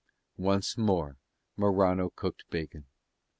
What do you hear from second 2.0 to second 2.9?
cooked bacon.